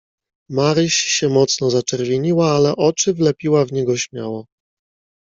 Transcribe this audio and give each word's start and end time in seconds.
"Maryś 0.49 0.93
się 0.95 1.29
mocno 1.29 1.69
zaczerwieniła, 1.69 2.51
ale 2.51 2.75
oczy 2.75 3.13
wlepiła 3.13 3.65
w 3.65 3.71
niego 3.73 3.97
śmiało." 3.97 4.45